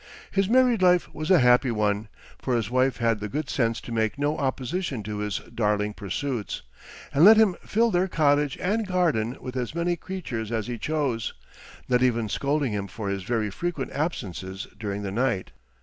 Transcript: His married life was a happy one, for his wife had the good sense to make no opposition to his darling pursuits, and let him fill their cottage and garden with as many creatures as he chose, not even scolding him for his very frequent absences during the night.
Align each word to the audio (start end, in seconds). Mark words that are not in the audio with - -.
His 0.31 0.49
married 0.49 0.81
life 0.81 1.13
was 1.13 1.29
a 1.29 1.37
happy 1.37 1.69
one, 1.69 2.07
for 2.39 2.55
his 2.55 2.71
wife 2.71 2.97
had 2.97 3.19
the 3.19 3.29
good 3.29 3.51
sense 3.51 3.79
to 3.81 3.91
make 3.91 4.17
no 4.17 4.35
opposition 4.35 5.03
to 5.03 5.19
his 5.19 5.37
darling 5.53 5.93
pursuits, 5.93 6.63
and 7.13 7.23
let 7.23 7.37
him 7.37 7.55
fill 7.63 7.91
their 7.91 8.07
cottage 8.07 8.57
and 8.59 8.87
garden 8.87 9.37
with 9.39 9.55
as 9.55 9.75
many 9.75 9.95
creatures 9.95 10.51
as 10.51 10.65
he 10.65 10.79
chose, 10.79 11.35
not 11.87 12.01
even 12.01 12.29
scolding 12.29 12.71
him 12.73 12.87
for 12.87 13.09
his 13.09 13.21
very 13.21 13.51
frequent 13.51 13.91
absences 13.91 14.65
during 14.79 15.03
the 15.03 15.11
night. 15.11 15.51